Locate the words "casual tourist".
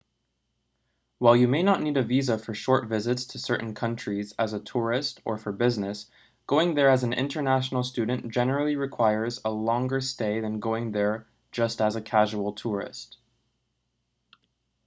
12.01-13.17